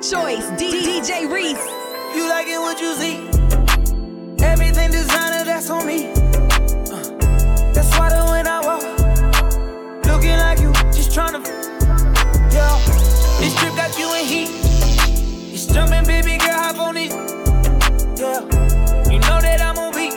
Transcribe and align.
choice, 0.00 0.46
D- 0.58 0.82
DJ 1.00 1.30
Reese. 1.30 1.58
You 2.14 2.28
like 2.28 2.46
it 2.48 2.58
what 2.58 2.80
you 2.80 2.94
see. 2.94 3.16
Everything 4.44 4.90
designer, 4.90 5.44
that's 5.44 5.70
on 5.70 5.86
me. 5.86 6.08
Uh, 6.08 7.72
that's 7.72 7.96
why 7.98 8.10
the 8.10 8.26
when 8.30 8.46
I 8.46 8.60
walk, 8.60 8.82
looking 10.04 10.36
like 10.36 10.60
you, 10.60 10.72
just 10.92 11.12
tryna. 11.12 11.40
Yeah, 12.52 12.78
this 13.40 13.56
trip 13.58 13.74
got 13.74 13.98
you 13.98 14.12
in 14.14 14.24
heat. 14.26 14.50
It's 15.54 15.66
jumping, 15.66 16.04
baby 16.04 16.36
girl, 16.38 16.52
hop 16.52 16.78
on 16.78 16.96
it. 16.98 17.10
Yeah, 18.18 18.40
you 19.10 19.18
know 19.20 19.40
that 19.40 19.60
I'm 19.62 19.78
on 19.78 19.94
beat. 19.94 20.12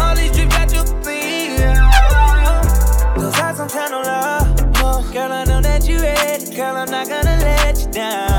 All 0.00 0.16
these 0.16 0.32
trips 0.32 0.54
got 0.56 0.72
you 0.72 0.82
beat. 1.04 1.58
Those 3.20 3.34
eyes 3.38 3.60
on 3.60 3.68
time, 3.68 3.90
no 3.92 4.00
love. 4.00 5.12
Girl, 5.12 5.30
I 5.30 5.44
know 5.44 5.60
that 5.60 5.86
you 5.86 6.00
ready. 6.00 6.56
Girl, 6.56 6.74
I'm 6.74 6.90
not 6.90 7.06
gonna 7.06 7.36
let 7.40 7.78
you 7.78 7.90
down. 7.92 8.31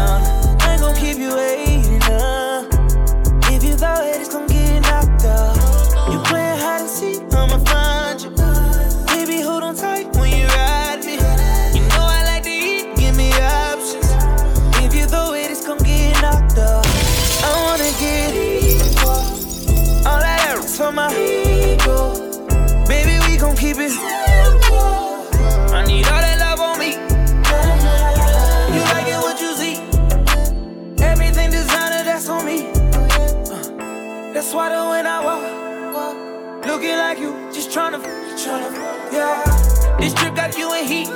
This 40.03 40.13
trip 40.15 40.35
got 40.35 40.57
you 40.57 40.73
in 40.73 40.83
heat. 40.85 41.07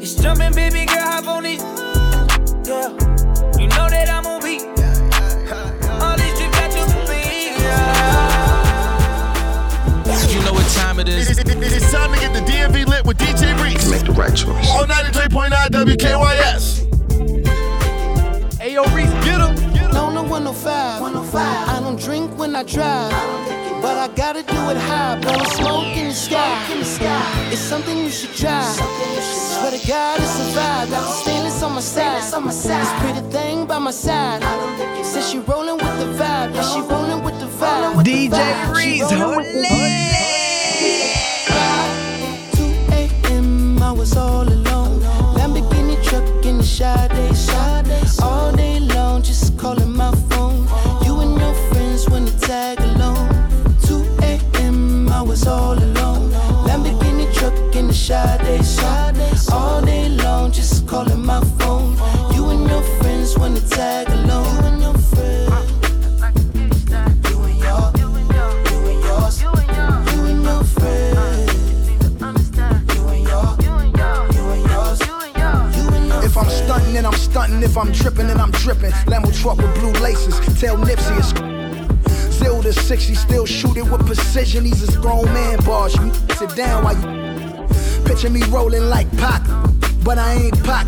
It's 0.00 0.14
jumping, 0.14 0.54
baby 0.54 0.86
girl, 0.86 0.96
hop 0.96 1.26
on 1.28 1.44
it. 1.44 1.60
Yeah, 2.66 2.88
you 3.60 3.68
know 3.68 3.86
that 3.92 4.08
I'm 4.08 4.24
on 4.24 4.40
beat. 4.40 4.62
All 6.00 6.16
these 6.16 6.32
trips 6.38 6.56
got 6.56 6.72
you 6.72 6.86
beat. 7.04 7.60
Yeah. 7.60 9.28
You 10.32 10.40
know 10.42 10.54
what 10.54 10.66
time 10.72 11.00
it 11.00 11.08
is. 11.08 11.28
It- 11.36 11.40
it- 11.40 11.48
it- 11.50 11.62
it's 11.72 11.92
time 11.92 12.10
to 12.14 12.18
get 12.18 12.32
the 12.32 12.40
DMV 12.40 12.86
lit 12.86 13.04
with 13.04 13.18
DJ 13.18 13.52
Reese. 13.62 13.86
Make 13.90 14.04
the 14.06 14.12
right 14.12 14.34
choice. 14.34 14.70
On 14.70 14.88
93.9 14.88 15.68
WKYS. 15.70 16.71
105. 20.32 21.02
105. 21.02 21.68
I 21.68 21.80
don't 21.80 22.00
drink 22.00 22.38
when 22.38 22.56
I 22.56 22.62
drive. 22.62 23.12
But 23.82 23.98
I 23.98 24.08
gotta 24.16 24.42
do 24.42 24.60
it 24.70 24.78
high, 24.78 25.20
blowing 25.20 25.44
smoke 25.44 25.94
in 25.98 26.08
the 26.08 26.14
sky. 26.14 27.52
It's 27.52 27.60
something 27.60 27.98
you 27.98 28.08
should 28.08 28.34
try. 28.34 28.64
Swear 28.72 29.72
to 29.72 29.86
God, 29.86 30.20
it's 30.20 30.38
a 30.40 30.44
vibe. 30.56 30.88
Got 30.88 30.88
the 30.88 31.12
stainless 31.20 31.62
on 31.62 31.74
my 31.74 31.80
side. 31.82 32.22
This 32.22 32.92
pretty 33.02 33.20
thing 33.30 33.66
by 33.66 33.78
my 33.78 33.90
side. 33.90 34.40
Says 35.04 35.28
she 35.28 35.38
rolling 35.40 35.76
with 35.76 35.98
the 36.00 36.24
vibe. 36.24 36.54
Yeah, 36.54 36.62
she 36.62 36.80
rolling 36.80 37.22
with 37.22 37.38
the 37.38 37.46
vibe. 37.60 38.02
DJ 38.02 38.40
She 38.80 39.00
Reese, 39.02 39.12
rolling 39.12 39.44
holy. 39.44 39.91
If 77.72 77.78
I'm 77.78 77.90
dripping, 77.90 78.26
then 78.26 78.38
I'm 78.38 78.50
dripping. 78.50 78.90
Lambo 79.08 79.32
truck 79.40 79.56
with 79.56 79.74
blue 79.80 79.92
laces. 79.92 80.38
Tell 80.60 80.76
Nipsey 80.76 81.16
it's 81.18 81.32
to 82.62 82.70
60, 82.70 83.14
still 83.14 83.46
shoot 83.46 83.78
it 83.78 83.90
with 83.90 84.04
precision. 84.04 84.66
He's 84.66 84.94
a 84.94 85.00
grown 85.00 85.24
man 85.32 85.56
boss. 85.64 85.96
You 85.96 86.12
sit 86.36 86.54
down 86.54 86.84
while 86.84 86.94
you 86.94 88.04
picture 88.04 88.28
me 88.28 88.42
rolling 88.50 88.90
like 88.90 89.10
Pac, 89.16 89.42
but 90.04 90.18
I 90.18 90.34
ain't 90.34 90.62
Pac. 90.64 90.86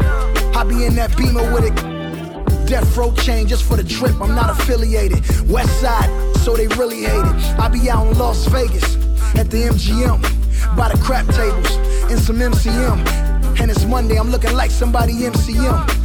I 0.54 0.62
be 0.64 0.84
in 0.84 0.94
that 0.96 1.16
beamer 1.16 1.50
with 1.54 1.64
it. 1.64 2.68
Death 2.68 2.94
row 2.98 3.14
chain 3.14 3.48
just 3.48 3.64
for 3.64 3.78
the 3.78 3.84
trip. 3.84 4.20
I'm 4.20 4.34
not 4.34 4.50
affiliated. 4.50 5.24
West 5.48 5.80
side, 5.80 6.36
so 6.36 6.54
they 6.54 6.66
really 6.76 7.00
hate 7.00 7.24
it. 7.24 7.58
I 7.58 7.68
be 7.68 7.88
out 7.88 8.06
in 8.08 8.18
Las 8.18 8.44
Vegas 8.48 8.96
at 9.36 9.50
the 9.50 9.70
MGM 9.72 10.76
by 10.76 10.90
the 10.90 10.98
crap 11.02 11.26
tables 11.28 11.70
and 12.10 12.20
some 12.20 12.36
MCM. 12.36 13.58
And 13.58 13.70
it's 13.70 13.86
Monday, 13.86 14.18
I'm 14.18 14.30
looking 14.30 14.52
like 14.52 14.70
somebody 14.70 15.14
MCM. 15.14 16.03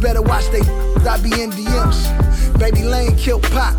Better 0.00 0.22
watch 0.22 0.44
they, 0.50 0.60
I 1.08 1.18
be 1.22 1.42
in 1.42 1.50
DMs. 1.50 2.58
Baby 2.58 2.84
Lane 2.84 3.16
killed 3.16 3.42
Pop, 3.44 3.74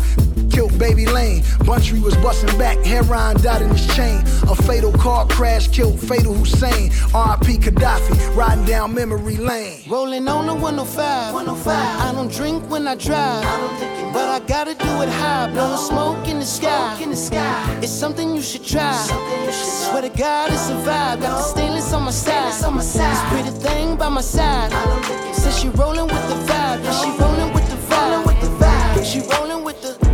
killed 0.58 0.76
Baby 0.76 1.06
Lane. 1.06 1.42
Buntry 1.68 2.02
was 2.02 2.16
busting 2.16 2.58
back, 2.58 2.78
heroin 2.84 3.40
died 3.40 3.62
in 3.62 3.70
his 3.70 3.86
chain. 3.94 4.18
A 4.50 4.56
fatal 4.56 4.92
car 4.92 5.24
crash 5.26 5.68
killed 5.68 6.00
Fatal 6.00 6.34
Hussein. 6.34 6.90
RIP 7.14 7.62
Kadafi, 7.62 8.16
riding 8.34 8.64
down 8.64 8.92
memory 8.92 9.36
lane. 9.36 9.82
Rolling 9.88 10.26
on 10.26 10.46
the 10.46 10.54
105. 10.54 11.32
105. 11.32 12.00
I 12.00 12.12
don't 12.12 12.32
drink 12.32 12.68
when 12.68 12.88
I 12.88 12.96
drive. 12.96 13.44
i 13.44 13.56
don't 13.60 13.76
think 13.78 14.12
but 14.12 14.28
I 14.28 14.40
gotta 14.46 14.74
do 14.74 14.92
it 15.02 15.08
high. 15.20 15.48
Blowing 15.52 15.78
smoke 15.78 16.26
in 16.26 16.40
the 16.40 16.44
sky. 16.44 17.00
in 17.00 17.10
the 17.10 17.16
sky. 17.16 17.78
It's 17.80 17.92
something 17.92 18.34
you 18.34 18.42
should 18.42 18.64
try. 18.64 18.96
Swear 19.52 20.02
to 20.02 20.08
God, 20.08 20.50
it's 20.50 20.70
a 20.70 20.76
vibe. 20.86 21.20
Got 21.20 21.38
the 21.38 21.42
stainless 21.42 21.92
on 21.92 22.02
my 22.02 22.10
side. 22.10 22.64
on 22.64 22.74
my 22.74 22.82
side. 22.82 23.12
This 23.12 23.22
pretty 23.30 23.52
thing 23.64 23.96
by 23.96 24.08
my 24.08 24.22
side. 24.22 24.72
Says 25.34 25.56
she 25.60 25.68
rolling 25.68 26.08
with 26.08 26.26
the 26.32 26.38
vibe. 26.50 26.82
Yeah, 26.82 26.92
she 27.00 27.10
rolling 27.22 27.52
with 27.54 27.68
the 27.70 27.76
vibe. 27.90 28.26
with 28.26 28.40
the 28.40 28.50
vibe. 28.58 29.04
She 29.04 29.20
rolling 29.20 29.62
with 29.62 29.80
the, 29.82 30.07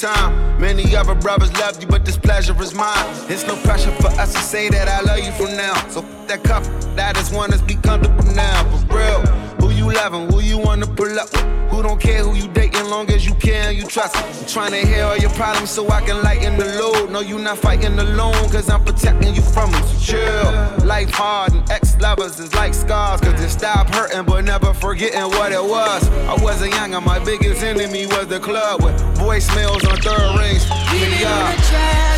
time. 0.00 0.60
Many 0.60 0.96
other 0.96 1.14
brothers 1.14 1.52
love 1.58 1.80
you, 1.80 1.86
but 1.86 2.04
this 2.04 2.16
pleasure 2.16 2.56
is 2.62 2.74
mine. 2.74 3.06
It's 3.28 3.46
no 3.46 3.56
pressure 3.56 3.92
for 3.92 4.08
us 4.08 4.32
to 4.32 4.40
say 4.40 4.70
that 4.70 4.88
I 4.88 5.00
love 5.02 5.18
you 5.18 5.32
from 5.32 5.56
now. 5.56 5.74
So 5.88 6.00
that 6.26 6.42
cup, 6.42 6.64
that 6.96 7.18
is 7.18 7.30
one 7.30 7.50
that's 7.50 7.62
be 7.62 7.74
comfortable 7.74 8.24
now. 8.34 8.64
For 8.88 8.96
real, 8.96 9.20
who 9.60 9.70
you 9.70 9.92
loving, 9.92 10.30
who 10.32 10.40
you 10.40 10.58
wanna 10.58 10.86
pull 10.86 11.18
up 11.18 11.30
with? 11.32 11.44
Who 11.70 11.82
don't 11.82 12.00
care 12.00 12.24
who 12.24 12.34
you 12.34 12.48
dating, 12.48 12.86
long 12.88 13.10
as 13.10 13.26
you 13.26 13.34
care 13.34 13.70
you 13.70 13.84
trust. 13.84 14.16
I'm 14.16 14.46
trying 14.46 14.72
to 14.72 14.86
hear 14.86 15.04
all 15.04 15.16
your 15.16 15.30
problems 15.30 15.70
so 15.70 15.88
I 15.88 16.00
can 16.00 16.22
lighten 16.22 16.58
the 16.58 16.66
load. 16.80 17.10
No, 17.10 17.20
you 17.20 17.38
not 17.38 17.58
fighting 17.58 17.98
alone, 17.98 18.39
cause 18.50 18.68
I'm 18.68 18.84
protecting 18.84 19.34
you 19.34 19.42
from 19.42 19.70
them. 19.72 19.82
So 19.84 20.12
chill. 20.12 20.86
Life 20.86 21.10
hard 21.10 21.52
and 21.52 21.70
ex 21.70 21.96
lovers 22.00 22.38
is 22.40 22.54
like 22.54 22.74
scars, 22.74 23.20
cause 23.20 23.40
they 23.40 23.48
stop 23.48 23.88
hurting 23.94 24.24
but 24.24 24.44
never 24.44 24.72
forgetting 24.74 25.22
what 25.38 25.52
it 25.52 25.62
was. 25.62 26.08
I 26.28 26.34
wasn't 26.42 26.72
young 26.74 26.94
and 26.94 27.04
my 27.04 27.18
biggest 27.24 27.62
enemy 27.62 28.06
was 28.06 28.26
the 28.26 28.40
club 28.40 28.82
with 28.82 28.94
voicemails 29.16 29.88
on 29.88 29.96
third 29.98 30.38
rings. 30.38 30.68
We've 30.92 31.00
been 31.08 31.20
Yeah, 31.20 31.52
on 31.52 31.58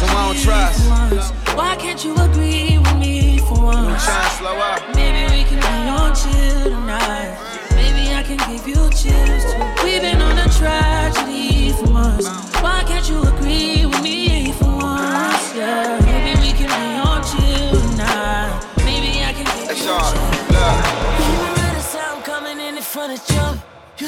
so 0.00 0.06
I 0.06 0.32
don't 0.32 0.38
trust. 0.43 1.34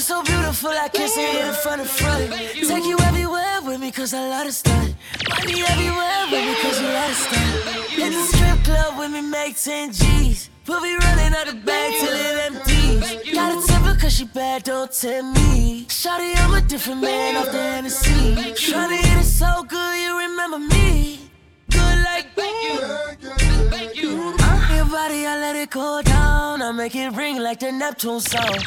So 0.05 0.23
beautiful, 0.23 0.69
I 0.69 0.89
can't 0.89 1.11
see 1.11 1.25
it 1.25 1.47
in 1.47 1.55
front 1.55 1.81
of 1.81 1.89
front. 1.89 2.31
Take 2.31 2.85
you 2.85 2.99
everywhere 3.09 3.63
with 3.63 3.81
me, 3.81 3.91
cause 3.91 4.13
I 4.13 4.29
love 4.29 4.47
to 4.47 4.53
stunt. 4.53 4.95
Money 5.31 5.63
everywhere 5.63 6.27
with 6.31 6.45
me, 6.45 6.55
cause 6.61 6.79
you 6.79 6.89
love 6.89 7.09
to 7.09 7.15
stunt. 7.15 7.89
Hit 7.89 8.13
the 8.13 8.23
strip 8.25 8.65
club 8.65 8.99
with 8.99 9.13
me, 9.13 9.23
make 9.23 9.57
10 9.57 9.93
G's. 9.93 10.51
We'll 10.69 10.83
be 10.83 10.95
running 10.95 11.35
out 11.35 11.47
the 11.47 11.55
bag 11.55 11.93
till 12.01 12.13
it 12.13 12.37
empties. 12.47 13.33
Got 13.33 13.57
a 13.57 13.67
temper 13.67 13.99
cause 13.99 14.13
she 14.13 14.27
bad, 14.27 14.65
don't 14.65 14.93
tempt 14.93 15.39
me. 15.39 15.87
Shawty, 15.89 16.37
I'm 16.37 16.53
a 16.53 16.61
different 16.61 17.01
man 17.01 17.37
off 17.37 17.51
the 17.51 17.63
Hennessy. 17.63 18.35
Hit 18.35 19.19
it 19.21 19.25
so 19.25 19.65
good, 19.67 19.99
you 20.05 20.19
remember 20.19 20.59
me. 20.59 21.31
Good 21.71 21.99
like 22.05 22.27
thank 22.35 23.97
you. 23.97 24.11
Your 24.77 24.85
body, 24.85 25.27
I 25.27 25.39
let 25.41 25.57
it 25.57 25.71
go 25.71 26.03
down. 26.03 26.61
I 26.61 26.73
make 26.73 26.95
it 26.95 27.11
ring 27.13 27.39
like 27.39 27.61
the 27.61 27.73
Neptune 27.73 28.21
song. 28.21 28.59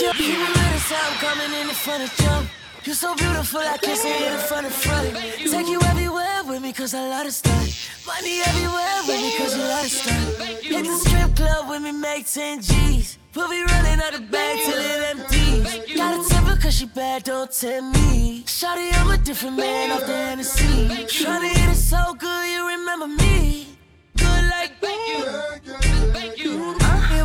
You, 0.00 0.06
you 0.16 0.32
remember 0.32 0.58
the 0.72 0.78
sound 0.78 1.14
coming 1.16 1.60
in 1.60 1.66
the 1.66 1.74
front 1.74 2.02
of 2.02 2.16
jump. 2.16 2.48
You're 2.84 2.94
so 2.94 3.14
beautiful, 3.16 3.60
I 3.60 3.76
can't 3.76 3.98
say 3.98 4.28
it 4.28 4.32
in 4.32 4.38
front 4.38 4.66
of 4.66 4.72
front. 4.72 5.14
Take 5.14 5.68
you 5.68 5.78
everywhere 5.82 6.42
with 6.48 6.62
me, 6.62 6.72
cause 6.72 6.94
I 6.94 7.06
love 7.06 7.26
to 7.26 7.32
stunt. 7.32 7.76
Money 8.06 8.40
everywhere 8.46 8.96
with 9.06 9.20
me, 9.20 9.36
cause 9.36 9.54
you 9.54 9.62
love 9.62 9.82
to 9.82 9.90
stunt. 9.90 10.64
Hit 10.64 10.84
the 10.86 10.96
strip 11.04 11.36
club 11.36 11.68
with 11.68 11.82
me, 11.82 11.92
make 11.92 12.26
10 12.26 12.62
G's. 12.62 13.18
We'll 13.34 13.50
be 13.50 13.62
running 13.62 14.00
out 14.00 14.14
of 14.14 14.30
bag 14.30 14.58
till 14.64 14.78
it 14.78 15.16
empties. 15.16 15.94
Got 15.94 16.24
a 16.24 16.28
temper 16.30 16.56
cause 16.56 16.78
she 16.78 16.86
bad, 16.86 17.24
don't 17.24 17.52
tempt 17.52 17.98
me. 17.98 18.44
Shawty, 18.46 18.90
I'm 18.94 19.10
a 19.10 19.18
different 19.18 19.58
man 19.58 19.90
off 19.90 20.06
the 20.06 20.16
Hennessy. 20.16 20.64
Tryna 21.12 21.50
hit 21.50 21.72
it 21.72 21.76
so 21.76 22.14
good, 22.14 22.48
you 22.48 22.66
remember 22.66 23.06
me. 23.06 23.76
Good 24.16 24.44
like 24.48 24.80
thank 24.80 25.66
you. 25.66 25.79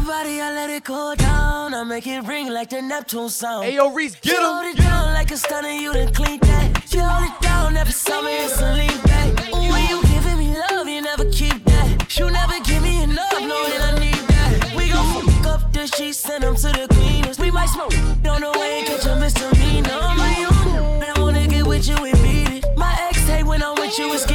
Body, 0.05 0.39
I 0.41 0.51
let 0.53 0.69
it 0.69 0.83
go 0.83 1.15
down. 1.15 1.73
I 1.73 1.83
make 1.83 2.07
it 2.07 2.21
ring 2.21 2.49
like 2.49 2.69
the 2.69 2.81
Neptune 2.81 3.29
sound. 3.29 3.65
Ayo, 3.65 3.93
Reese, 3.93 4.15
get 4.15 4.33
You 4.33 4.37
him. 4.37 4.43
hold 4.43 4.65
it 4.65 4.77
down 4.77 5.13
like 5.13 5.31
a 5.31 5.37
stunner, 5.37 5.69
you 5.69 5.93
done 5.93 6.13
clean 6.13 6.39
that. 6.41 6.93
You 6.93 7.01
hold 7.01 7.29
it 7.29 7.41
down 7.41 7.75
every 7.77 7.93
summer, 7.93 8.29
it's 8.31 8.59
a 8.61 8.73
lean 8.73 8.97
back. 9.03 9.51
When 9.51 9.83
you 9.89 10.01
giving 10.03 10.37
me 10.37 10.55
love, 10.69 10.87
you 10.87 11.01
never 11.01 11.25
keep 11.31 11.63
that. 11.65 12.17
You 12.19 12.29
never 12.29 12.59
give 12.63 12.83
me 12.83 13.03
enough, 13.03 13.33
knowing 13.39 13.81
I 13.89 13.97
need 13.99 14.23
that. 14.33 14.73
We 14.77 14.89
gon' 14.89 15.25
fuck 15.27 15.45
up 15.61 15.73
the 15.73 15.87
sheets, 15.87 16.19
send 16.19 16.43
them 16.43 16.55
to 16.55 16.67
the 16.67 16.87
cleaners. 16.89 17.39
We 17.39 17.51
might 17.51 17.69
smoke 17.69 17.93
on 18.27 18.41
the 18.41 18.51
way 18.59 18.79
and 18.79 18.87
catch 18.87 19.05
a 19.05 19.15
misdemeanor. 19.19 19.89
I'm 19.91 20.19
a 20.19 20.41
young, 20.41 21.03
I 21.03 21.19
wanna 21.19 21.47
get 21.47 21.65
with 21.65 21.87
you 21.87 21.97
and 21.97 22.17
beat 22.23 22.63
it. 22.63 22.65
My 22.77 22.95
ex 23.09 23.17
hate 23.27 23.43
when 23.43 23.63
I'm 23.63 23.75
with 23.75 23.97
you, 23.97 24.13
it's 24.13 24.25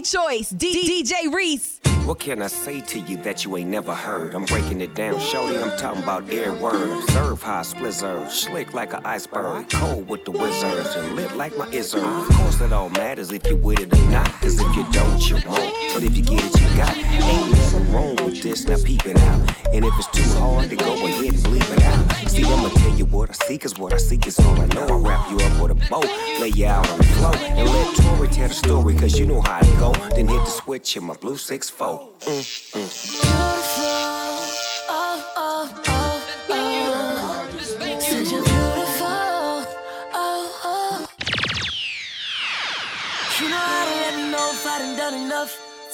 only 0.00 0.38
choice, 0.38 0.50
D- 0.50 1.02
DJ 1.02 1.32
Reese. 1.32 1.80
What 2.06 2.18
can 2.18 2.42
I 2.42 2.46
say 2.46 2.80
to 2.80 2.98
you 3.00 3.16
that 3.18 3.44
you 3.44 3.56
ain't 3.56 3.68
never 3.68 3.94
heard? 3.94 4.34
I'm 4.34 4.44
breaking 4.44 4.80
it 4.80 4.94
down, 4.94 5.20
shorty. 5.20 5.56
I'm 5.58 5.76
talking 5.78 6.02
about 6.02 6.28
every 6.30 6.58
word. 6.58 7.02
Observe 7.02 7.42
high, 7.42 7.60
I 7.60 7.62
splizzard, 7.62 8.30
slick 8.30 8.72
like 8.72 8.94
an 8.94 9.04
iceberg, 9.04 9.68
cold 9.68 10.08
with 10.08 10.24
the 10.24 10.30
wizards, 10.30 10.96
and 10.96 11.14
lit 11.16 11.36
like 11.36 11.56
my 11.56 11.68
izzard. 11.70 12.02
Of 12.02 12.28
course, 12.28 12.60
it 12.60 12.72
all 12.72 12.88
matters 12.88 13.30
if 13.32 13.46
you 13.46 13.56
with 13.56 13.80
it 13.80 13.92
or 13.92 14.10
not. 14.10 14.26
Cause 14.40 14.58
if 14.58 14.76
you 14.76 14.84
don't, 14.90 15.28
you 15.28 15.36
won't. 15.46 15.74
But 15.94 16.02
if 16.02 16.16
you 16.16 16.22
get 16.22 16.42
it, 16.44 16.60
you 16.60 16.76
got. 16.76 16.96
Ain't 16.96 17.50
nothing 17.50 17.69
wrong 17.90 18.16
with 18.16 18.42
this. 18.42 18.66
Now 18.66 18.76
peep 18.84 19.06
it 19.06 19.16
out. 19.18 19.40
And 19.72 19.84
if 19.84 19.92
it's 19.98 20.10
too 20.10 20.38
hard, 20.38 20.70
to 20.70 20.76
go 20.76 20.92
ahead 20.92 21.34
and 21.34 21.42
bleep 21.44 21.76
it 21.76 21.82
out. 21.82 22.28
See, 22.28 22.44
I'ma 22.44 22.68
tell 22.68 22.94
you 22.96 23.04
what 23.06 23.30
I 23.30 23.32
see, 23.32 23.58
cause 23.58 23.78
what 23.78 23.92
I 23.92 23.98
seek 23.98 24.26
is 24.26 24.38
all 24.38 24.60
I 24.60 24.66
know. 24.66 24.86
I 24.86 24.96
wrap 24.96 25.30
you 25.30 25.36
up 25.38 25.62
with 25.62 25.70
a 25.72 25.88
bow, 25.88 26.00
lay 26.40 26.48
you 26.48 26.66
out 26.66 26.88
on 26.90 26.98
the 26.98 27.04
floor, 27.04 27.34
and 27.36 27.68
let 27.68 27.96
Tori 27.96 28.28
tell 28.28 28.48
the 28.48 28.54
story, 28.54 28.94
cause 28.96 29.18
you 29.18 29.26
know 29.26 29.40
how 29.40 29.60
it 29.60 29.78
go. 29.78 29.92
Then 30.14 30.28
hit 30.28 30.44
the 30.44 30.50
switch 30.50 30.96
in 30.96 31.04
my 31.04 31.14
blue 31.14 31.36
6-4. 31.36 32.20
Mm, 32.20 32.40
mm. 32.72 33.69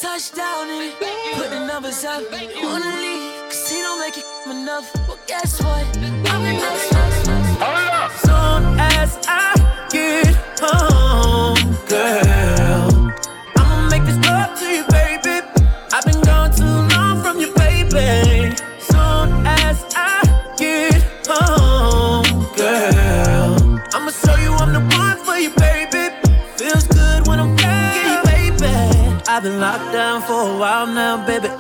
Touchdown 0.00 0.68
in 0.68 0.82
it, 0.82 0.94
put 1.36 1.48
the 1.48 1.66
numbers 1.66 2.04
up. 2.04 2.22
Wanna 2.30 3.00
leave, 3.00 3.44
cause 3.48 3.70
he 3.70 3.80
don't 3.80 3.98
make 3.98 4.18
it 4.18 4.24
enough. 4.50 4.94
Well, 5.08 5.18
guess 5.26 5.62
what? 5.62 5.86
I'm 5.96 6.22
the 6.22 6.95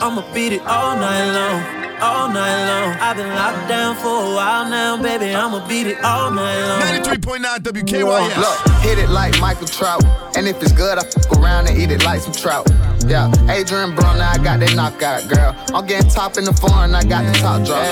I'ma 0.06 0.22
beat 0.32 0.52
it 0.52 0.62
all 0.64 0.94
night 0.94 1.32
long. 1.32 1.60
All 2.00 2.28
night 2.28 2.64
long, 2.68 2.94
I've 3.00 3.16
been 3.16 3.28
locked 3.34 3.68
down 3.68 3.96
for 3.96 4.06
a 4.06 4.34
while 4.36 4.70
now, 4.70 5.02
baby. 5.02 5.34
I'ma 5.34 5.66
beat 5.66 5.88
it 5.88 6.00
all 6.04 6.30
night 6.30 6.60
long. 6.64 7.02
93.9 7.02 7.42
WKYS. 7.42 8.36
Look, 8.36 8.82
hit 8.82 8.98
it 8.98 9.08
like 9.08 9.36
Michael 9.40 9.66
Trout. 9.66 10.04
And 10.36 10.46
if 10.46 10.62
it's 10.62 10.70
good, 10.70 10.96
I 10.96 11.02
fuck 11.02 11.36
around 11.36 11.66
and 11.66 11.76
eat 11.76 11.90
it 11.90 12.04
like 12.04 12.20
some 12.20 12.32
trout. 12.32 12.68
Yeah, 13.04 13.32
Adrien 13.50 13.96
Broner, 13.96 14.20
I 14.20 14.38
got 14.44 14.60
that 14.60 14.76
knockout, 14.76 15.28
girl. 15.28 15.56
I'm 15.74 15.84
getting 15.86 16.08
top 16.08 16.36
in 16.36 16.44
the 16.44 16.52
foreign, 16.52 16.94
I 16.94 17.02
got 17.02 17.26
the 17.26 17.36
top 17.40 17.66
drop. 17.66 17.82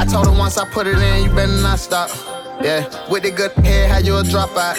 I 0.00 0.04
told 0.04 0.26
her 0.26 0.36
once 0.36 0.58
I 0.58 0.68
put 0.68 0.88
it 0.88 0.98
in, 0.98 1.22
you 1.22 1.30
better 1.30 1.62
not 1.62 1.78
stop. 1.78 2.10
Yeah, 2.60 3.08
with 3.08 3.22
the 3.22 3.30
good 3.30 3.52
head, 3.64 3.88
how 3.88 3.98
you 3.98 4.16
a 4.16 4.24
drop 4.24 4.50
out. 4.56 4.78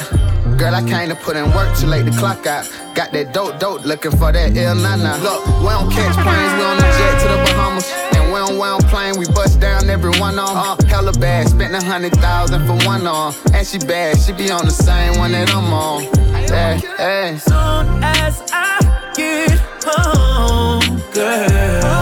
Girl, 0.57 0.75
I 0.75 0.83
came 0.87 1.09
to 1.09 1.15
put 1.15 1.35
in 1.35 1.51
work 1.51 1.75
too 1.77 1.87
late 1.87 2.05
to 2.05 2.11
clock 2.11 2.45
out. 2.45 2.69
Got 2.95 3.11
that 3.13 3.33
dope, 3.33 3.59
dope, 3.59 3.85
looking 3.85 4.11
for 4.11 4.31
that 4.31 4.55
ill 4.55 4.75
nana. 4.75 5.17
Look, 5.21 5.45
we 5.61 5.69
don't 5.69 5.91
catch 5.91 6.13
planes, 6.13 6.53
we 6.53 6.63
on 6.63 6.77
the 6.77 6.87
jet 6.97 7.21
to 7.21 7.27
the 7.27 7.37
Bahamas. 7.45 7.89
And 8.13 8.27
we 8.31 8.37
don't, 8.39 8.53
we 8.53 8.65
don't 8.65 8.85
plane, 8.87 9.17
we 9.17 9.25
bust 9.27 9.59
down 9.59 9.89
every 9.89 10.11
one 10.19 10.37
on. 10.37 10.55
Uh, 10.55 10.87
hella 10.87 11.11
bad, 11.13 11.49
spent 11.49 11.73
a 11.73 11.83
hundred 11.83 12.13
thousand 12.13 12.65
for 12.67 12.77
one 12.85 13.05
on. 13.07 13.33
And 13.53 13.65
she 13.65 13.79
bad, 13.79 14.19
she 14.19 14.31
be 14.31 14.51
on 14.51 14.65
the 14.65 14.71
same 14.71 15.17
one 15.17 15.31
that 15.31 15.53
I'm 15.53 15.73
on. 15.73 16.03
Hey, 16.47 16.79
hey. 16.97 17.37
Soon 17.39 18.03
as 18.03 18.41
I 18.53 19.11
get 19.15 19.59
home, 19.83 21.01
girl, 21.13 21.92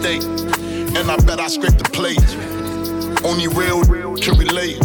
pussy 0.00 0.18
like 0.18 0.22
it's 0.22 0.40
steak. 0.50 0.96
And 0.96 1.10
I 1.10 1.16
bet 1.24 1.40
I 1.40 1.48
scrape 1.48 1.78
the 1.78 1.84
plate. 1.84 2.18
Only 3.24 3.48
real 3.48 3.82
can 4.16 4.38
relate. 4.38 4.78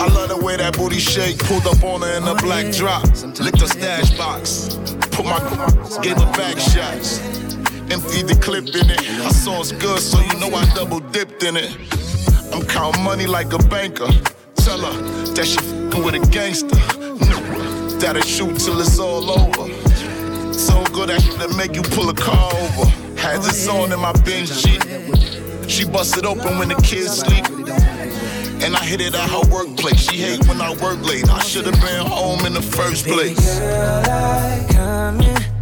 I 0.00 0.08
love 0.08 0.28
the 0.28 0.40
way 0.44 0.56
that 0.56 0.76
booty 0.76 0.98
shake. 0.98 1.38
Pulled 1.38 1.66
up 1.66 1.82
on 1.84 2.02
her 2.02 2.16
in 2.16 2.24
a 2.24 2.34
black 2.34 2.72
drop. 2.72 3.04
Licked 3.40 3.60
her 3.60 3.66
stash 3.66 4.16
box. 4.16 4.76
Put 5.12 5.26
my 5.26 5.38
gave 6.02 6.16
her 6.16 6.32
back 6.32 6.58
shots. 6.58 7.20
Emptied 7.90 8.28
the 8.28 8.38
clip 8.40 8.66
in 8.68 8.90
it. 8.90 9.00
I 9.00 9.30
saw 9.30 9.60
it's 9.60 9.72
good, 9.72 10.00
so 10.00 10.20
you 10.20 10.38
know 10.40 10.54
I 10.56 10.64
double 10.74 11.00
dipped 11.00 11.42
in 11.42 11.56
it. 11.56 11.76
I'm 12.52 12.64
counting 12.66 13.02
money 13.02 13.26
like 13.26 13.52
a 13.52 13.58
banker. 13.58 14.08
Tell 14.56 14.80
her 14.80 15.02
that 15.34 15.46
she 15.46 15.58
fing 15.58 16.04
with 16.04 16.14
a 16.14 16.30
gangster. 16.30 16.76
That'll 17.98 18.22
shoot 18.22 18.58
till 18.58 18.80
it's 18.80 18.98
all 18.98 19.30
over. 19.30 19.72
So 20.52 20.84
good 20.92 21.08
that 21.08 21.20
shit'll 21.22 21.56
make 21.56 21.74
you 21.74 21.82
pull 21.82 22.08
a 22.08 22.14
car 22.14 22.50
over. 22.54 23.03
Had 23.24 23.40
this 23.40 23.66
on 23.68 23.90
in 23.90 24.00
my 24.00 24.12
binge 24.20 24.52
Jeep. 24.62 24.82
She 25.66 25.86
busted 25.86 26.26
open 26.26 26.58
when 26.58 26.68
the 26.68 26.74
kids 26.84 27.20
sleep. 27.20 27.46
And 28.62 28.76
I 28.76 28.84
hit 28.84 29.00
it 29.00 29.14
at 29.14 29.30
her 29.30 29.50
workplace. 29.50 30.10
She 30.10 30.18
hate 30.18 30.46
when 30.46 30.60
I 30.60 30.74
work 30.74 31.00
late. 31.00 31.26
I 31.30 31.40
should 31.40 31.64
have 31.64 31.80
been 31.80 32.06
home 32.06 32.44
in 32.44 32.52
the 32.52 32.60
first 32.60 33.06
place. 33.06 33.58
Girl, 33.58 34.02
I 34.06 34.66
come 34.70 35.20
in. 35.22 35.53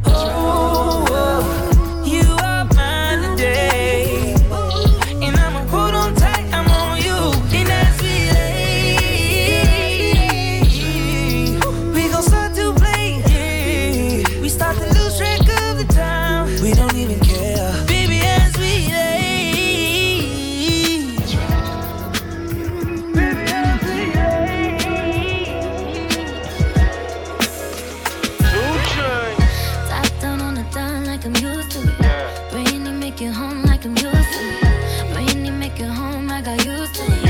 Used 36.82 36.94
to 36.96 37.12
it. 37.12 37.21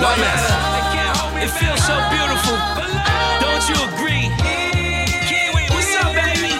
93.9 0.00 0.16
WKYS. 0.16 1.44
It 1.44 1.50
feels 1.60 1.84
so 1.84 1.94
beautiful. 2.08 2.56
Don't 3.44 3.68
you 3.68 3.76
agree? 3.92 4.30
What's 5.68 5.94
up, 5.96 6.14
baby? 6.14 6.54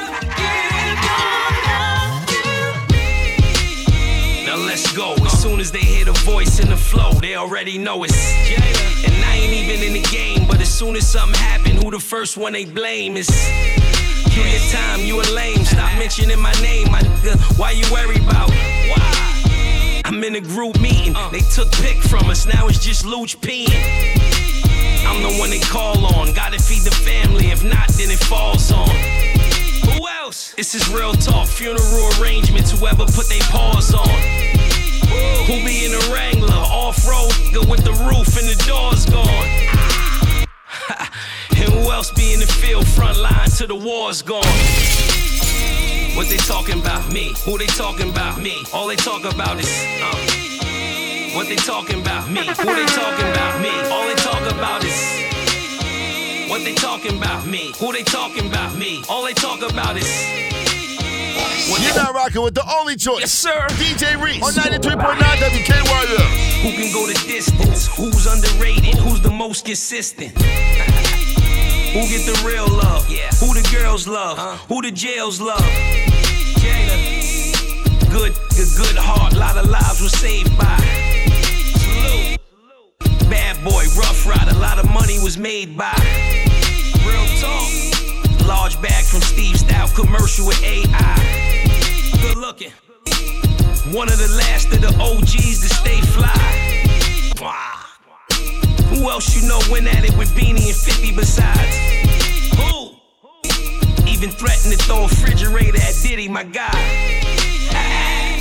Now 4.45 4.57
let's 4.57 4.93
go. 4.95 5.15
As 5.25 5.41
soon 5.41 5.59
as 5.59 5.71
they 5.73 5.81
hear 5.81 6.05
the 6.05 6.13
voice 6.13 6.61
in 6.61 6.69
the 6.69 6.77
flow, 6.77 7.13
they 7.13 7.35
already 7.37 7.79
know 7.79 8.05
it's 8.05 8.35
And 9.07 9.25
I 9.25 9.37
ain't 9.37 9.55
even 9.55 9.87
in 9.87 9.95
the 9.95 10.07
game, 10.11 10.47
but 10.47 10.61
as 10.61 10.69
soon 10.69 10.95
as 10.97 11.09
something 11.09 11.41
happen, 11.41 11.77
who 11.77 11.91
the 11.91 11.99
first 11.99 12.37
one 12.37 12.53
they 12.53 12.67
blame 12.67 13.17
is 13.17 13.31
you 14.37 14.43
your 14.43 14.61
time, 14.71 15.01
you 15.01 15.19
a 15.19 15.25
lame. 15.35 15.65
Stop 15.65 15.99
mentioning 15.99 16.39
my 16.39 16.53
name, 16.61 16.91
my 16.91 17.01
nigga. 17.01 17.59
Why 17.59 17.71
you 17.71 17.91
worry 17.91 18.17
about? 18.17 18.51
Why? 18.51 19.10
I'm 20.11 20.25
in 20.25 20.35
a 20.35 20.41
group 20.41 20.81
meeting. 20.81 21.15
Uh. 21.15 21.29
They 21.29 21.39
took 21.39 21.71
pick 21.71 21.99
from 21.99 22.31
us, 22.31 22.45
now 22.45 22.67
it's 22.67 22.85
just 22.85 23.07
Louch 23.07 23.41
peeing. 23.41 23.71
I'm 25.07 25.23
the 25.23 25.39
one 25.39 25.51
they 25.51 25.61
call 25.61 26.05
on. 26.05 26.35
Gotta 26.35 26.59
feed 26.59 26.83
the 26.83 26.91
family, 26.91 27.47
if 27.47 27.63
not, 27.63 27.87
then 27.91 28.11
it 28.11 28.19
falls 28.19 28.73
on. 28.73 28.91
Who 29.87 30.09
else? 30.09 30.53
This 30.55 30.75
is 30.75 30.89
real 30.89 31.13
talk, 31.13 31.47
funeral 31.47 32.11
arrangements, 32.21 32.73
whoever 32.73 33.07
put 33.07 33.29
their 33.29 33.39
paws 33.53 33.95
on. 33.95 34.09
Who 35.47 35.65
be 35.65 35.87
in 35.87 35.95
a 35.95 36.13
Wrangler, 36.13 36.51
off 36.55 37.07
road, 37.07 37.31
with 37.69 37.85
the 37.85 37.93
roof 37.93 38.37
and 38.37 38.49
the 38.49 38.61
doors 38.67 39.07
gone. 39.07 39.47
and 41.57 41.73
who 41.73 41.89
else 41.93 42.11
be 42.11 42.33
in 42.33 42.41
the 42.41 42.47
field, 42.47 42.85
front 42.85 43.17
line 43.17 43.49
till 43.49 43.69
the 43.69 43.77
war's 43.77 44.23
gone? 44.23 45.40
What 46.21 46.29
they 46.29 46.37
talking 46.37 46.79
about? 46.79 47.11
Me. 47.11 47.33
Who 47.47 47.57
they 47.57 47.65
talking 47.65 48.11
about? 48.11 48.43
Me. 48.43 48.63
All 48.75 48.87
they 48.87 48.97
talk 48.97 49.25
about 49.25 49.59
is 49.59 49.73
uh. 50.03 51.35
What 51.35 51.49
they 51.49 51.57
talking 51.57 52.03
about? 52.03 52.29
Me. 52.29 52.45
Who 52.45 52.75
they 52.77 52.85
talking 52.93 53.27
about? 53.33 53.63
Me. 53.63 53.71
All 53.89 54.07
they 54.07 54.15
talk 54.17 54.43
about 54.53 54.85
is 54.85 55.01
what 56.51 56.63
they 56.63 56.75
talking 56.75 57.17
about? 57.17 57.47
Me. 57.47 57.73
Who 57.79 57.91
they 57.95 58.03
talking 58.03 58.49
about? 58.49 58.77
Me. 58.77 59.03
All 59.09 59.25
they 59.25 59.33
talk 59.33 59.63
about 59.63 59.97
is 59.97 60.05
what 61.71 61.81
You're 61.81 61.97
not 61.97 62.13
rocking 62.13 62.43
with 62.43 62.55
the 62.55 62.71
only 62.71 62.97
choice. 62.97 63.21
Yes, 63.21 63.33
sir. 63.33 63.67
DJ 63.81 64.23
Reese 64.23 64.43
on 64.43 64.53
93.9 64.53 65.17
WKYS. 65.17 66.61
Who 66.61 66.71
can 66.73 66.93
go 66.93 67.07
the 67.07 67.15
distance? 67.27 67.87
Who's 67.97 68.27
underrated? 68.27 68.97
Who's 68.97 69.23
the 69.23 69.31
most 69.31 69.65
consistent? 69.65 70.37
Who 71.93 72.07
get 72.07 72.25
the 72.25 72.41
real 72.47 72.69
love? 72.69 73.11
Yeah. 73.11 73.31
Who 73.41 73.53
the 73.53 73.69
girls 73.77 74.07
love? 74.07 74.39
Who 74.69 74.81
the 74.81 74.93
jails 74.93 75.41
love? 75.41 75.59
Jada. 76.63 76.97
Good, 78.13 78.33
good, 78.51 78.69
good 78.77 78.97
heart. 78.97 79.35
Lot 79.35 79.57
of 79.57 79.69
lives 79.69 80.01
were 80.01 80.09
saved 80.09 80.57
by. 80.57 80.79
Salute. 81.83 82.39
Bad 83.29 83.57
boy, 83.65 83.83
rough 83.99 84.25
ride. 84.25 84.47
A 84.47 84.59
lot 84.59 84.79
of 84.79 84.89
money 84.89 85.19
was 85.19 85.37
made 85.37 85.77
by. 85.77 85.99
Real 87.03 87.27
talk. 87.43 88.47
Large 88.47 88.81
bag 88.81 89.05
from 89.05 89.21
Steve 89.21 89.57
Stoute 89.57 89.93
commercial 89.97 90.47
with 90.47 90.63
AI. 90.63 92.13
Good 92.23 92.37
looking. 92.37 92.71
One 93.93 94.09
of 94.09 94.19
the 94.19 94.33
last 94.39 94.73
of 94.73 94.81
the 94.81 94.95
OGs 95.03 95.61
to 95.63 95.69
stay 95.75 96.01
fly. 96.03 97.35
Wow. 97.41 97.80
Who 99.01 99.09
else 99.09 99.35
you 99.35 99.49
know 99.49 99.59
went 99.71 99.87
at 99.87 100.05
it 100.05 100.15
with 100.19 100.29
Beanie 100.37 100.69
and 100.69 100.77
50 100.77 101.17
besides? 101.17 101.75
Who? 102.61 102.93
Even 104.07 104.29
threatened 104.29 104.77
to 104.77 104.85
throw 104.85 105.05
a 105.05 105.09
refrigerator 105.09 105.79
at 105.79 105.95
Diddy, 106.03 106.29
my 106.29 106.45
guy. 106.45 106.69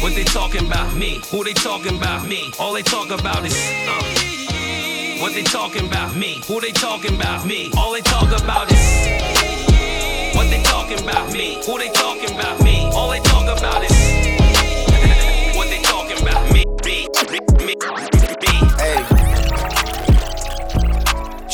What 0.04 0.16
they 0.16 0.26
talking 0.26 0.68
about? 0.68 0.94
Me. 0.98 1.22
Who 1.32 1.46
they 1.46 1.54
talking 1.54 1.96
about? 1.96 2.28
Me. 2.28 2.52
All 2.60 2.74
they 2.74 2.82
talk 2.82 3.10
about 3.10 3.46
is 3.46 3.56
uh. 3.88 5.22
What 5.22 5.32
they 5.32 5.44
talking 5.44 5.88
about? 5.88 6.18
Me. 6.18 6.42
Who 6.46 6.60
they 6.60 6.74
talking 6.74 7.16
about? 7.16 7.46
Me. 7.46 7.72
All 7.78 7.94
they 7.94 8.02
talk 8.02 8.28
about 8.28 8.70
is 8.70 10.36
What 10.36 10.50
they 10.50 10.62
talking 10.64 11.00
about? 11.00 11.32
Me. 11.32 11.56
Who 11.66 11.78
they 11.78 11.88
talking 11.88 12.36
about? 12.36 12.62
Me. 12.62 12.90
All 12.92 13.10
they 13.10 13.22
talk 13.22 13.48
about 13.58 13.82
is 13.86 14.49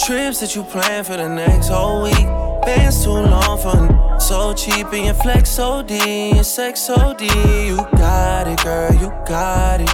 Trips 0.06 0.40
that 0.42 0.56
you 0.56 0.62
plan 0.62 1.04
for 1.04 1.18
the 1.18 1.28
next 1.28 1.70
whole 1.70 2.04
week. 2.04 2.28
Bands 2.64 3.04
too 3.04 3.10
long 3.10 3.58
for 3.58 4.20
so 4.20 4.54
cheap 4.54 4.86
and 4.94 5.06
your 5.06 5.16
flex 5.16 5.50
so 5.50 5.82
D 5.82 5.98
and 6.30 6.46
sex 6.46 6.82
so 6.82 7.16
D. 7.16 7.26
You 7.66 7.78
got 7.98 8.48
it, 8.48 8.64
girl, 8.64 8.94
you 8.94 9.10
got 9.26 9.82
it. 9.82 9.90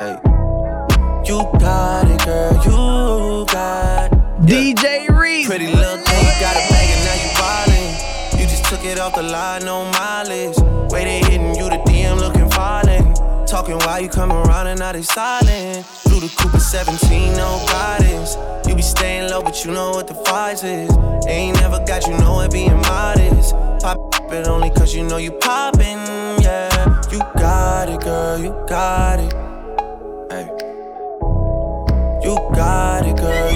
Hey. 0.00 0.18
You 1.30 1.48
got 1.60 2.10
it, 2.10 2.24
girl, 2.24 2.54
you 2.64 3.46
got 3.46 4.12
it. 4.12 4.18
DJ 4.42 5.16
Reese. 5.16 5.46
Pretty 5.46 5.68
little 5.68 5.98
thing, 5.98 6.26
you 6.26 6.40
got 6.40 6.56
a 6.56 6.66
bag 6.72 6.90
and 6.90 7.04
now 7.06 7.14
you 7.22 7.30
ballin'. 7.38 8.40
You 8.40 8.46
just 8.48 8.64
took 8.64 8.84
it 8.84 8.98
off 8.98 9.14
the 9.14 9.22
line, 9.22 9.64
no 9.64 9.84
mileage. 9.92 10.69
Talking 13.60 13.78
while 13.80 14.00
you 14.00 14.08
come 14.08 14.32
around 14.32 14.68
and 14.68 14.80
now 14.80 14.92
they 14.92 15.02
silent. 15.02 15.84
Through 15.84 16.20
the 16.20 16.34
Cooper 16.38 16.58
17, 16.58 17.34
no 17.34 17.62
guidance. 17.66 18.38
You 18.66 18.74
be 18.74 18.80
staying 18.80 19.30
low, 19.30 19.42
but 19.42 19.62
you 19.66 19.70
know 19.70 19.90
what 19.90 20.08
the 20.08 20.14
price 20.14 20.64
is. 20.64 20.90
Ain't 21.28 21.60
never 21.60 21.78
got 21.84 22.06
you 22.06 22.16
know 22.16 22.40
it 22.40 22.50
being 22.52 22.74
modest. 22.74 23.52
Pop 23.82 23.98
it 24.32 24.48
only 24.48 24.70
cause 24.70 24.94
you 24.94 25.04
know 25.04 25.18
you 25.18 25.32
poppin', 25.32 25.98
yeah. 26.40 27.02
You 27.12 27.18
got 27.36 27.90
it, 27.90 28.00
girl, 28.00 28.38
you 28.38 28.52
got 28.66 29.20
it. 29.20 29.32
Hey. 30.32 30.48
You 32.24 32.36
got 32.54 33.04
it, 33.04 33.16
girl, 33.18 33.49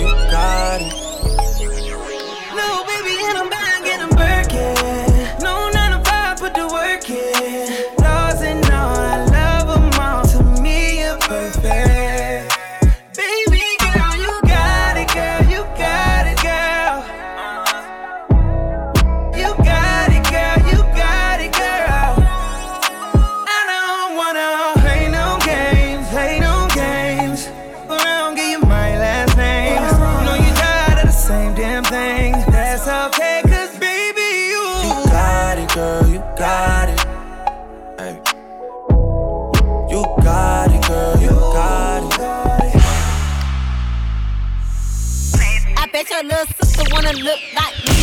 wanna 47.04 47.18
look 47.18 47.40
like 47.54 47.76
me. 47.84 47.94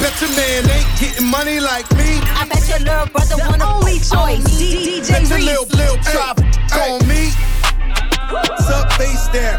Bet 0.00 0.20
your 0.20 0.30
man 0.30 0.70
ain't 0.70 0.98
getting 0.98 1.26
money 1.26 1.60
like 1.60 1.88
me. 1.92 2.18
I 2.34 2.46
bet 2.48 2.68
your 2.68 2.80
little 2.80 3.06
brother 3.06 3.36
The 3.36 3.46
wanna 3.48 3.66
only 3.76 3.98
fuck 3.98 4.18
on 4.18 4.28
choice, 4.42 4.58
me. 4.58 4.84
D- 4.84 5.00
DJ 5.00 5.08
Bet 5.08 5.28
your 5.28 5.38
little, 5.38 5.66
little 5.66 5.96
try 5.98 6.34
f- 6.36 6.90
on 6.90 7.06
me. 7.06 7.30
Sup 8.66 8.92
face 8.94 9.28
there. 9.28 9.58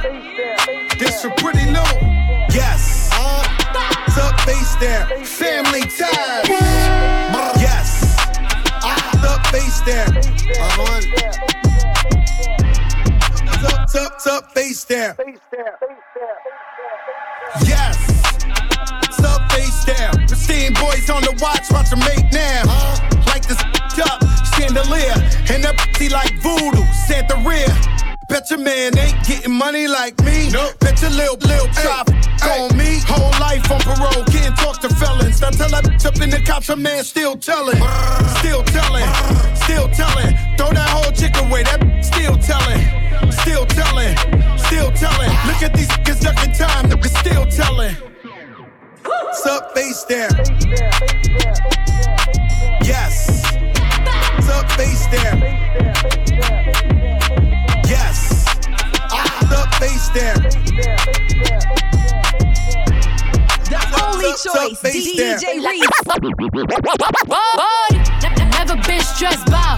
This 1.00 1.22
for 1.22 1.32
pretty 1.38 1.66
new. 1.66 1.92
Yes. 2.52 3.10
Uh, 3.14 3.44
sup 4.12 4.40
face 4.42 4.76
there. 4.76 5.06
Family 5.26 5.82
time. 5.82 6.46
Yes. 7.60 8.18
Uh, 8.84 9.22
sup 9.22 9.48
face 9.48 9.80
there. 9.82 10.08
Sup, 13.62 13.90
sup, 13.90 14.22
sup 14.22 14.52
face 14.52 14.84
there. 14.86 15.16
Yes. 15.54 16.51
Watch 21.92 22.08
make 22.08 22.32
now. 22.32 22.64
Like 23.28 23.48
this 23.48 23.62
up, 24.00 24.22
chandelier. 24.56 25.14
And 25.50 25.64
that 25.64 25.76
pussy 25.78 26.10
like 26.10 26.34
voodoo, 26.42 26.84
Santa 27.08 27.36
Rhea. 27.48 27.68
Bet 28.28 28.50
your 28.50 28.60
man 28.60 28.98
ain't 28.98 29.26
getting 29.26 29.52
money 29.52 29.88
like 29.88 30.18
me. 30.24 30.50
Nope. 30.50 30.80
Bet 30.80 31.02
your 31.02 31.12
little, 31.12 31.36
little 31.38 31.68
try 31.68 32.04
f- 32.08 32.44
on 32.48 32.78
me. 32.78 33.00
Whole 33.06 33.32
life 33.40 33.70
on 33.72 33.80
parole, 33.82 34.24
can't 34.26 34.56
talk 34.58 34.80
to 34.82 34.90
felons. 34.96 35.42
Now 35.42 35.50
tell 35.50 35.70
that 35.70 35.84
bitch 35.84 36.06
up 36.06 36.22
in 36.22 36.30
the 36.30 36.42
cops, 36.42 36.70
a 36.70 36.76
man 36.76 37.04
still 37.04 37.36
telling. 37.36 37.82
Still 38.40 38.64
telling, 38.64 39.08
still 39.56 39.90
telling. 39.90 40.36
Throw 40.56 40.72
that 40.72 40.90
whole 40.90 41.12
chick 41.12 41.36
away, 41.38 41.64
that 41.64 41.82
still 42.06 42.38
telling. 42.38 42.88
Still 43.44 43.66
telling, 43.66 44.16
still 44.58 44.92
telling. 44.92 45.32
Look 45.48 45.62
at 45.62 45.74
these 45.76 45.88
niggas 45.90 46.22
ducking 46.22 46.54
time, 46.54 46.90
niggas 46.90 47.18
still 47.20 47.46
telling. 47.48 47.96
Sup 49.34 49.74
face 49.74 50.04
there. 50.04 50.30
Face 64.82 65.16
there. 65.16 65.38
DJ 65.38 65.64
Reese. 65.64 65.88
Never 68.52 68.76
been 68.76 69.02
stressed 69.02 69.46
by. 69.48 69.78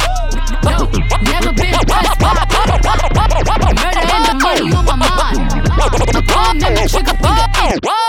No, 0.63 0.89
never 1.23 1.51
been 1.53 1.75
pressed 1.87 2.19
by. 2.19 2.33
Murder 3.83 4.03
and 4.03 4.25
the 4.25 4.35
money 4.41 4.73
on 4.73 4.85
my 4.85 4.95
mind. 4.95 5.67
My 6.13 6.21
palm 6.21 6.63
and 6.63 6.75
my 6.75 6.87
trigger 6.87 7.15
finger 7.17 8.02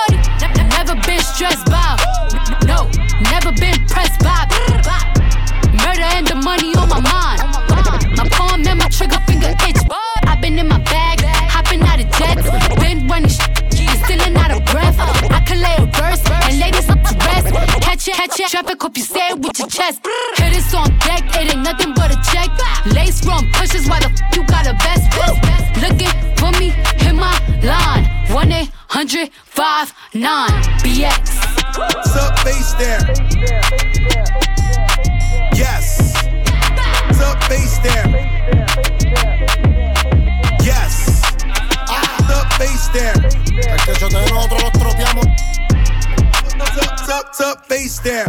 Que 44.24 44.32
nosotros 44.32 44.62
los 44.62 44.72
tropeamos. 44.72 45.26
Sup, 46.74 46.98
sup, 47.06 47.34
sup 47.34 47.66
face 47.66 47.98
there. 48.00 48.26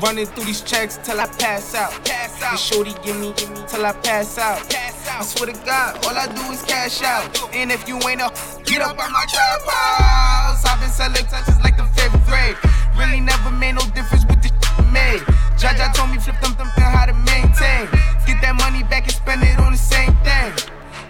Running 0.00 0.26
through 0.26 0.44
these 0.44 0.62
checks 0.62 0.98
till 1.04 1.20
I 1.20 1.26
pass 1.38 1.74
out. 1.74 1.92
Pass 2.04 2.42
out. 2.42 2.52
The 2.52 2.56
shorty 2.56 2.94
give 3.04 3.20
me, 3.20 3.34
give 3.36 3.50
me 3.50 3.60
till 3.68 3.84
I 3.84 3.92
pass 3.92 4.38
out. 4.38 4.58
Pass 4.70 5.06
out. 5.08 5.20
I 5.20 5.24
swear 5.24 5.52
to 5.52 5.64
God, 5.64 6.04
all 6.06 6.16
I 6.16 6.26
do 6.26 6.40
is 6.52 6.62
cash 6.62 7.02
out. 7.02 7.54
And 7.54 7.70
if 7.70 7.86
you 7.86 7.96
ain't 8.08 8.22
a, 8.22 8.32
get 8.64 8.80
up 8.80 8.98
on 8.98 9.12
my 9.12 9.24
trap 9.28 9.60
house. 9.68 10.64
I've 10.64 10.80
been 10.80 10.88
selling 10.88 11.26
touches 11.26 11.60
like 11.60 11.76
the 11.76 11.84
grade. 12.26 12.56
Really 12.96 13.20
never 13.20 13.50
made 13.50 13.74
no 13.74 13.82
difference 13.94 14.24
with 14.26 14.42
the 14.42 14.48
shit 14.48 14.86
made. 14.92 15.20
Jaja 15.60 15.92
told 15.94 16.10
me 16.10 16.18
flip 16.18 16.40
them, 16.40 16.54
them, 16.56 16.68
how 16.76 17.06
to 17.06 17.14
maintain. 17.14 17.86
Get 18.26 18.40
that 18.42 18.54
money 18.56 18.82
back 18.84 19.04
and 19.04 19.12
spend 19.12 19.42
it 19.42 19.58
on 19.58 19.72
the 19.72 19.78
same 19.78 20.14
thing. 20.24 20.52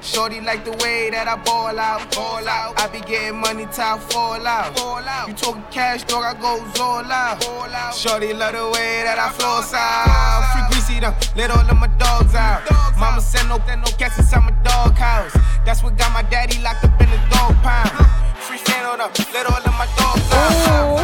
Shorty 0.02 0.40
like 0.40 0.64
the 0.64 0.72
way 0.82 1.10
that 1.10 1.28
I 1.28 1.36
ball 1.36 1.78
out, 1.78 2.10
ball 2.14 2.46
out. 2.48 2.80
I 2.80 2.88
be 2.88 3.00
getting 3.00 3.38
money 3.38 3.66
till 3.70 3.84
I 3.84 3.98
fall 3.98 4.46
out, 4.46 4.76
fall 4.78 5.04
out. 5.04 5.28
You 5.28 5.34
talking 5.34 5.62
cash, 5.70 6.04
dog, 6.04 6.24
I 6.24 6.34
go 6.40 6.58
all 6.82 7.04
out, 7.04 7.46
all 7.46 7.68
out. 7.68 7.94
Shorty 7.94 8.32
love 8.32 8.54
the 8.54 8.64
way 8.64 9.04
that 9.04 9.18
I 9.20 9.28
flow 9.30 9.60
out. 9.60 10.50
Free 10.52 10.66
greasy 10.72 11.00
them, 11.00 11.14
let 11.36 11.50
all 11.50 11.68
of 11.68 11.76
my 11.76 11.86
dogs 11.98 12.34
out. 12.34 12.66
Dogs 12.66 12.98
Mama 12.98 13.20
said 13.20 13.46
no, 13.48 13.58
no 13.58 13.90
cats 13.98 14.18
inside 14.18 14.40
my 14.40 14.50
dog 14.64 14.96
house. 14.96 15.36
That's 15.64 15.82
what 15.82 15.96
got 15.96 16.12
my 16.12 16.22
daddy 16.22 16.60
locked 16.62 16.84
up 16.84 17.00
in 17.00 17.10
the 17.10 17.20
dog 17.30 17.54
pound. 17.62 18.29
Free 18.50 18.58
fan 18.58 18.84
on 18.84 18.98
them, 18.98 19.10
let 19.32 19.46
all 19.46 19.58
of 19.58 19.64
my 19.78 19.86
dogs 19.96 20.32
out. 20.32 20.98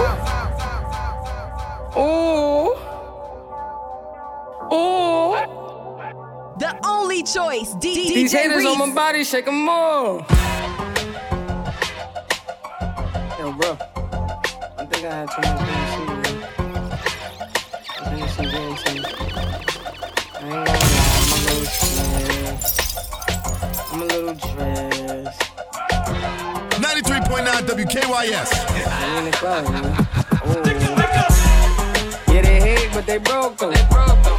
Ooh. 1.97 2.75
Ooh. 4.75 5.37
The 6.59 6.77
only 6.85 7.23
choice, 7.23 7.75
D- 7.75 7.95
These 7.95 8.33
DJ 8.33 8.37
haters 8.39 8.65
on 8.67 8.79
my 8.79 8.93
body, 8.93 9.23
shake 9.23 9.45
them 9.45 9.69
all. 9.69 10.27
Yo, 13.39 13.53
bro. 13.53 13.79
I 14.77 14.85
think 14.87 15.05
I 15.05 15.15
had 15.15 15.29
too 15.31 15.43
much 15.43 15.61
Hennessy, 15.69 16.05
bro. 16.07 16.19
I 18.01 18.03
think 18.11 18.23
it's 18.25 18.35
some 18.35 18.47
Hennessy. 18.47 18.99
I 20.35 20.43
ain't 20.43 20.67
gonna 20.67 20.69
lie, 20.69 20.89
I'm 23.93 24.03
a 24.03 24.05
little 24.05 24.35
stressed. 24.35 24.76
I'm 27.69 27.73
a 27.73 27.83
little 27.83 27.91
stressed. 27.91 28.55
93.9 29.27 29.67
WKYS. 30.67 30.97
Man. 30.97 32.35
Yeah, 32.35 32.43
they 32.43 32.61
hate, 32.61 32.91
but 32.95 33.07
they 33.07 33.19
broke 33.19 33.61
'em. 33.63 33.73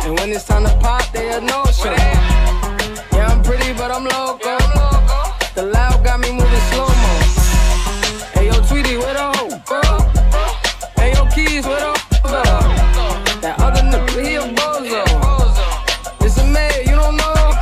And 0.05 0.17
when 0.19 0.29
it's 0.31 0.45
time 0.45 0.63
to 0.63 0.73
pop, 0.77 1.03
they 1.11 1.29
a 1.31 1.41
no 1.41 1.65
show. 1.65 1.91
Yeah, 3.13 3.27
I'm 3.31 3.41
pretty, 3.43 3.73
but 3.73 3.91
I'm 3.91 4.05
loco. 4.05 4.57
The 5.55 5.63
loud 5.63 6.03
got 6.05 6.19
me 6.19 6.31
moving 6.31 6.61
slow 6.71 6.87
mo. 6.87 7.13
Hey, 8.33 8.45
yo, 8.47 8.53
Tweety, 8.67 8.97
where 8.97 9.13
the 9.13 9.25
hoe? 9.35 9.59
Bro? 9.67 9.81
Hey, 10.95 11.11
yo, 11.13 11.25
Keys, 11.35 11.65
where 11.67 11.81
the 11.81 11.93
hoe? 12.23 13.41
That 13.41 13.59
other 13.59 13.81
nigga, 13.81 14.21
he 14.25 14.35
a 14.35 14.43
bozo. 14.57 15.03
It's 16.21 16.37
a 16.37 16.45
mayor, 16.45 16.83
you 16.89 16.95
don't 16.95 17.17
know. 17.17 17.53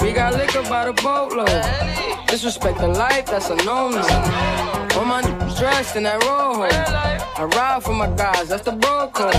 We 0.00 0.12
got 0.12 0.34
liquor 0.34 0.62
by 0.68 0.84
the 0.86 0.92
boatload. 0.92 2.03
Disrespect 2.34 2.80
the 2.80 2.88
life, 2.88 3.26
that's 3.26 3.48
a 3.48 3.54
no-no. 3.62 4.02
All 4.98 5.04
my 5.04 5.22
niggas 5.22 5.56
dressed 5.56 5.94
in 5.94 6.02
that 6.02 6.18
rojo. 6.26 6.66
I 6.66 7.44
ride 7.54 7.80
for 7.84 7.94
my 7.94 8.10
guys, 8.10 8.48
that's 8.48 8.64
the 8.64 8.72
bro 8.72 9.06
code. 9.14 9.38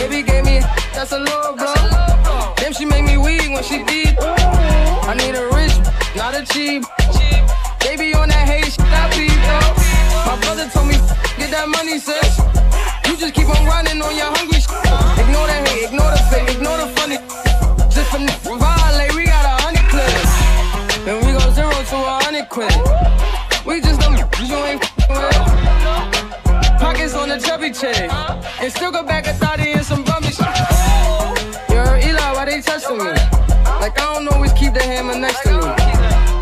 Baby 0.00 0.22
gave 0.24 0.46
me, 0.46 0.60
that's 0.96 1.12
a 1.12 1.18
low 1.20 1.52
blow. 1.52 1.76
Damn, 2.56 2.72
she 2.72 2.86
make 2.86 3.04
me 3.04 3.18
weak 3.18 3.52
when 3.52 3.62
she 3.62 3.84
deep. 3.84 4.16
I 4.16 5.12
need 5.12 5.36
a 5.36 5.44
rich, 5.52 5.76
not 6.16 6.32
a 6.32 6.40
cheap. 6.40 6.88
Baby 7.84 8.16
on 8.16 8.32
that 8.32 8.48
hate 8.48 8.72
shit, 8.72 8.88
I 8.88 9.12
peep 9.12 9.36
though. 9.44 9.76
My 10.24 10.40
brother 10.40 10.72
told 10.72 10.88
me, 10.88 10.96
get 11.36 11.52
that 11.52 11.68
money, 11.68 12.00
sis. 12.00 12.40
You 13.04 13.20
just 13.20 13.34
keep 13.36 13.44
on 13.44 13.60
running 13.68 14.00
on 14.00 14.16
your 14.16 14.32
hungry 14.32 14.56
shit. 14.64 14.72
Ignore 15.20 15.52
the 15.52 15.58
hate, 15.68 15.92
ignore 15.92 16.12
the 16.16 16.22
fake, 16.32 16.48
ignore 16.48 16.80
the 16.80 16.88
funny. 16.96 17.20
Just 17.92 18.08
for 18.08 18.56
violate, 18.56 19.12
we 19.12 19.28
got 19.28 19.44
a 19.44 19.54
hundred 19.68 19.84
clips. 19.92 20.25
Then 21.06 21.24
we 21.24 21.30
go 21.38 21.50
zero 21.52 21.70
to 21.70 21.96
a 21.96 22.18
hundred 22.24 22.48
quid. 22.48 22.74
We 23.64 23.80
just 23.80 24.00
don't 24.00 24.18
you 24.18 24.56
ain't 24.56 24.80
with. 25.08 26.80
Pockets 26.80 27.14
on 27.14 27.28
the 27.28 27.38
chubby 27.38 27.70
chick. 27.70 28.10
And 28.60 28.72
still 28.72 28.90
go 28.90 29.04
back 29.04 29.28
a 29.28 29.32
thotty 29.34 29.70
and 29.70 29.86
some 29.86 30.02
bummy 30.02 30.32
shit. 30.32 30.48
You 31.70 31.76
heard 31.76 32.02
Eli, 32.02 32.32
why 32.32 32.46
they 32.46 32.60
testing 32.60 32.98
me? 32.98 33.04
Like 33.78 33.96
I 34.00 34.14
don't 34.14 34.26
always 34.34 34.52
keep 34.54 34.74
the 34.74 34.82
hammer 34.82 35.16
next 35.16 35.44
to 35.44 35.52
me. 35.52 35.60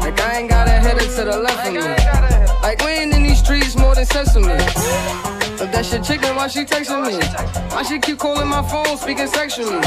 Like 0.01 0.19
I 0.23 0.39
ain't 0.39 0.49
got 0.49 0.67
a 0.67 0.81
header 0.81 1.05
to 1.15 1.25
the 1.25 1.39
left 1.45 1.67
of 1.67 1.75
me. 1.75 2.61
Like 2.63 2.83
we 2.83 2.93
ain't 2.93 3.13
in 3.13 3.23
these 3.23 3.41
streets 3.41 3.77
more 3.77 3.95
than 3.95 4.07
sesame. 4.07 5.34
If 5.57 5.71
that 5.73 5.87
shit 5.87 6.03
chicken, 6.03 6.35
why 6.35 6.49
she 6.49 6.65
texting 6.65 7.07
me? 7.07 7.25
Why 7.75 7.83
she 7.85 7.99
keep 7.99 8.19
calling 8.19 8.49
my 8.49 8.63
phone, 8.69 8.97
speaking 8.97 9.29
sexually? 9.29 9.79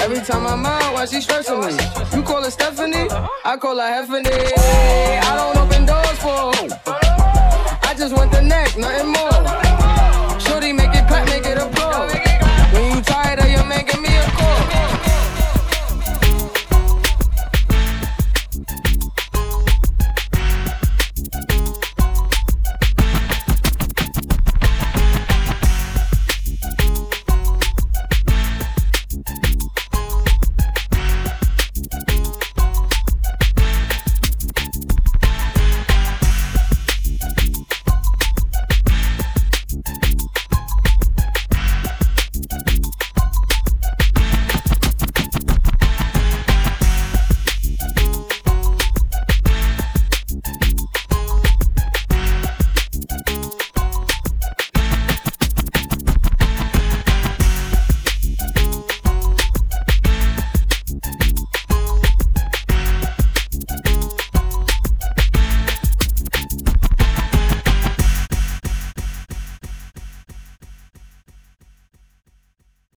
Every 0.00 0.20
time 0.20 0.46
I'm 0.46 0.64
out, 0.64 0.94
why 0.94 1.04
she 1.04 1.20
stressing 1.20 1.60
me? 1.60 1.72
You 2.14 2.22
call 2.22 2.42
her 2.42 2.50
Stephanie, 2.50 3.06
I 3.44 3.56
call 3.58 3.76
her 3.76 3.82
Heffany. 3.82 4.52
I 5.22 5.36
don't 5.36 5.56
open 5.58 5.84
doors 5.84 6.18
for 6.18 6.52
her. 6.54 7.78
I 7.82 7.94
just 7.96 8.16
want 8.16 8.32
the 8.32 8.40
neck, 8.40 8.76
nothing 8.78 9.12
more. 9.12 9.67